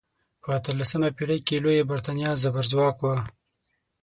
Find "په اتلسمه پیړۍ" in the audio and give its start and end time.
0.41-1.39